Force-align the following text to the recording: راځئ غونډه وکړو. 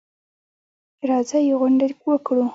راځئ 1.09 1.45
غونډه 1.59 1.85
وکړو. 2.09 2.43